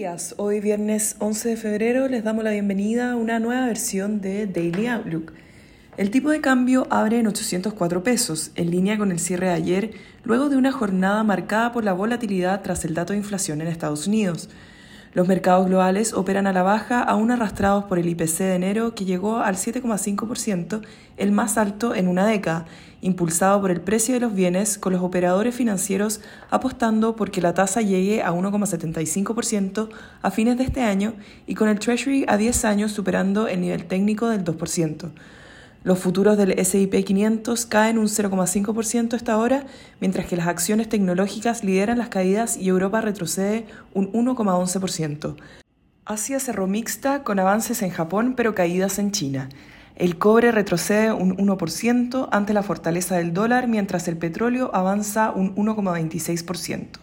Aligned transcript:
días, 0.00 0.34
hoy 0.38 0.60
viernes 0.60 1.16
11 1.18 1.50
de 1.50 1.56
febrero 1.58 2.08
les 2.08 2.24
damos 2.24 2.42
la 2.42 2.52
bienvenida 2.52 3.12
a 3.12 3.16
una 3.16 3.38
nueva 3.38 3.66
versión 3.66 4.22
de 4.22 4.46
Daily 4.46 4.86
Outlook. 4.86 5.34
El 5.98 6.10
tipo 6.10 6.30
de 6.30 6.40
cambio 6.40 6.86
abre 6.88 7.18
en 7.18 7.26
804 7.26 8.02
pesos, 8.02 8.50
en 8.54 8.70
línea 8.70 8.96
con 8.96 9.12
el 9.12 9.18
cierre 9.18 9.48
de 9.48 9.52
ayer, 9.52 9.90
luego 10.24 10.48
de 10.48 10.56
una 10.56 10.72
jornada 10.72 11.22
marcada 11.22 11.70
por 11.72 11.84
la 11.84 11.92
volatilidad 11.92 12.62
tras 12.62 12.86
el 12.86 12.94
dato 12.94 13.12
de 13.12 13.18
inflación 13.18 13.60
en 13.60 13.66
Estados 13.66 14.06
Unidos. 14.06 14.48
Los 15.12 15.26
mercados 15.26 15.66
globales 15.66 16.12
operan 16.12 16.46
a 16.46 16.52
la 16.52 16.62
baja, 16.62 17.02
aún 17.02 17.32
arrastrados 17.32 17.84
por 17.84 17.98
el 17.98 18.08
IPC 18.08 18.38
de 18.38 18.54
enero, 18.54 18.94
que 18.94 19.04
llegó 19.04 19.38
al 19.38 19.56
7,5%, 19.56 20.82
el 21.16 21.32
más 21.32 21.58
alto 21.58 21.96
en 21.96 22.06
una 22.06 22.24
década, 22.24 22.66
impulsado 23.00 23.60
por 23.60 23.72
el 23.72 23.80
precio 23.80 24.14
de 24.14 24.20
los 24.20 24.34
bienes, 24.34 24.78
con 24.78 24.92
los 24.92 25.02
operadores 25.02 25.52
financieros 25.52 26.20
apostando 26.48 27.16
por 27.16 27.32
que 27.32 27.40
la 27.40 27.54
tasa 27.54 27.82
llegue 27.82 28.22
a 28.22 28.30
1,75% 28.30 29.88
a 30.22 30.30
fines 30.30 30.56
de 30.58 30.64
este 30.64 30.82
año 30.82 31.14
y 31.44 31.56
con 31.56 31.68
el 31.68 31.80
Treasury 31.80 32.24
a 32.28 32.36
10 32.36 32.64
años 32.64 32.92
superando 32.92 33.48
el 33.48 33.62
nivel 33.62 33.86
técnico 33.86 34.28
del 34.28 34.44
2%. 34.44 35.10
Los 35.82 35.98
futuros 35.98 36.36
del 36.36 36.62
SIP 36.62 37.04
500 37.04 37.64
caen 37.64 37.96
un 37.96 38.06
0,5% 38.06 39.14
esta 39.14 39.38
hora, 39.38 39.64
mientras 39.98 40.26
que 40.26 40.36
las 40.36 40.46
acciones 40.46 40.90
tecnológicas 40.90 41.64
lideran 41.64 41.96
las 41.96 42.10
caídas 42.10 42.58
y 42.58 42.68
Europa 42.68 43.00
retrocede 43.00 43.64
un 43.94 44.12
1,11%. 44.12 45.36
Asia 46.04 46.38
cerró 46.38 46.66
mixta 46.66 47.22
con 47.22 47.38
avances 47.38 47.80
en 47.82 47.90
Japón 47.90 48.34
pero 48.36 48.54
caídas 48.54 48.98
en 48.98 49.10
China. 49.10 49.48
El 49.96 50.18
cobre 50.18 50.52
retrocede 50.52 51.12
un 51.12 51.36
1% 51.38 52.28
ante 52.30 52.52
la 52.52 52.62
fortaleza 52.62 53.16
del 53.16 53.32
dólar, 53.32 53.66
mientras 53.66 54.06
el 54.06 54.18
petróleo 54.18 54.70
avanza 54.74 55.30
un 55.30 55.54
1,26%. 55.56 56.98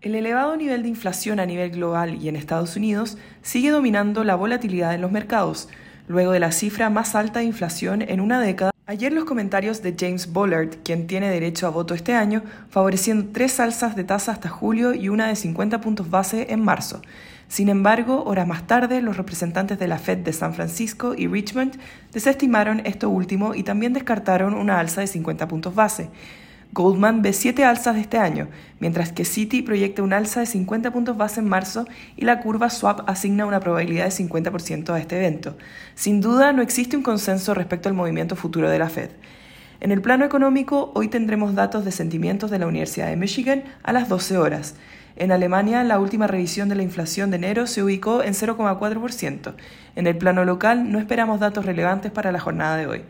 El 0.00 0.14
elevado 0.16 0.56
nivel 0.56 0.82
de 0.82 0.88
inflación 0.88 1.38
a 1.38 1.46
nivel 1.46 1.70
global 1.70 2.20
y 2.20 2.28
en 2.28 2.34
Estados 2.34 2.74
Unidos 2.74 3.18
sigue 3.42 3.70
dominando 3.70 4.24
la 4.24 4.34
volatilidad 4.34 4.94
en 4.94 5.02
los 5.02 5.12
mercados, 5.12 5.68
luego 6.08 6.32
de 6.32 6.40
la 6.40 6.52
cifra 6.52 6.90
más 6.90 7.14
alta 7.14 7.40
de 7.40 7.46
inflación 7.46 8.02
en 8.02 8.20
una 8.20 8.40
década. 8.40 8.70
Ayer 8.86 9.12
los 9.12 9.24
comentarios 9.24 9.82
de 9.82 9.94
James 9.96 10.32
Bullard, 10.32 10.78
quien 10.82 11.06
tiene 11.06 11.30
derecho 11.30 11.66
a 11.66 11.70
voto 11.70 11.94
este 11.94 12.14
año, 12.14 12.42
favoreciendo 12.70 13.30
tres 13.32 13.60
alzas 13.60 13.94
de 13.94 14.02
tasa 14.02 14.32
hasta 14.32 14.48
julio 14.48 14.94
y 14.94 15.08
una 15.08 15.28
de 15.28 15.36
50 15.36 15.80
puntos 15.80 16.10
base 16.10 16.48
en 16.50 16.60
marzo. 16.64 17.00
Sin 17.46 17.68
embargo, 17.68 18.24
horas 18.24 18.46
más 18.46 18.66
tarde, 18.66 19.00
los 19.02 19.16
representantes 19.16 19.78
de 19.78 19.88
la 19.88 19.98
Fed 19.98 20.18
de 20.18 20.32
San 20.32 20.54
Francisco 20.54 21.14
y 21.16 21.26
Richmond 21.26 21.78
desestimaron 22.12 22.80
esto 22.84 23.08
último 23.10 23.54
y 23.54 23.62
también 23.62 23.92
descartaron 23.92 24.54
una 24.54 24.78
alza 24.78 25.00
de 25.00 25.06
50 25.06 25.48
puntos 25.48 25.74
base. 25.74 26.10
Goldman 26.72 27.20
ve 27.20 27.32
siete 27.32 27.64
alzas 27.64 27.96
este 27.96 28.18
año, 28.18 28.48
mientras 28.78 29.10
que 29.10 29.24
Citi 29.24 29.60
proyecta 29.62 30.04
un 30.04 30.12
alza 30.12 30.38
de 30.38 30.46
50 30.46 30.92
puntos 30.92 31.16
base 31.16 31.40
en 31.40 31.48
marzo 31.48 31.84
y 32.16 32.24
la 32.24 32.40
curva 32.40 32.70
Swap 32.70 33.08
asigna 33.08 33.44
una 33.44 33.58
probabilidad 33.58 34.04
de 34.04 34.12
50% 34.12 34.90
a 34.90 35.00
este 35.00 35.16
evento. 35.16 35.56
Sin 35.96 36.20
duda, 36.20 36.52
no 36.52 36.62
existe 36.62 36.96
un 36.96 37.02
consenso 37.02 37.54
respecto 37.54 37.88
al 37.88 37.96
movimiento 37.96 38.36
futuro 38.36 38.70
de 38.70 38.78
la 38.78 38.88
Fed. 38.88 39.10
En 39.80 39.90
el 39.90 40.00
plano 40.00 40.24
económico, 40.24 40.92
hoy 40.94 41.08
tendremos 41.08 41.56
datos 41.56 41.84
de 41.84 41.90
sentimientos 41.90 42.52
de 42.52 42.60
la 42.60 42.68
Universidad 42.68 43.08
de 43.08 43.16
Michigan 43.16 43.64
a 43.82 43.92
las 43.92 44.08
12 44.08 44.38
horas. 44.38 44.76
En 45.16 45.32
Alemania, 45.32 45.82
la 45.82 45.98
última 45.98 46.28
revisión 46.28 46.68
de 46.68 46.76
la 46.76 46.84
inflación 46.84 47.30
de 47.30 47.38
enero 47.38 47.66
se 47.66 47.82
ubicó 47.82 48.22
en 48.22 48.34
0,4%. 48.34 49.54
En 49.96 50.06
el 50.06 50.16
plano 50.16 50.44
local, 50.44 50.92
no 50.92 51.00
esperamos 51.00 51.40
datos 51.40 51.66
relevantes 51.66 52.12
para 52.12 52.30
la 52.30 52.38
jornada 52.38 52.76
de 52.76 52.86
hoy. 52.86 53.02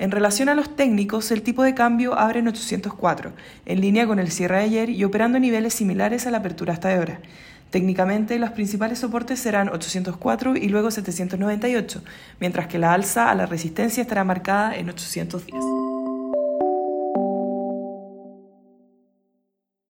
En 0.00 0.10
relación 0.10 0.48
a 0.48 0.54
los 0.54 0.76
técnicos, 0.76 1.30
el 1.30 1.42
tipo 1.42 1.62
de 1.62 1.74
cambio 1.74 2.18
abre 2.18 2.38
en 2.38 2.48
804, 2.48 3.32
en 3.66 3.80
línea 3.82 4.06
con 4.06 4.18
el 4.18 4.30
cierre 4.30 4.56
de 4.56 4.64
ayer 4.64 4.88
y 4.88 5.04
operando 5.04 5.38
niveles 5.38 5.74
similares 5.74 6.26
a 6.26 6.30
la 6.30 6.38
apertura 6.38 6.72
hasta 6.72 6.96
ahora. 6.96 7.20
Técnicamente, 7.68 8.38
los 8.38 8.48
principales 8.52 9.00
soportes 9.00 9.40
serán 9.40 9.68
804 9.68 10.56
y 10.56 10.70
luego 10.70 10.90
798, 10.90 12.02
mientras 12.40 12.66
que 12.66 12.78
la 12.78 12.94
alza 12.94 13.30
a 13.30 13.34
la 13.34 13.44
resistencia 13.44 14.00
estará 14.00 14.24
marcada 14.24 14.74
en 14.74 14.88
810. 14.88 15.79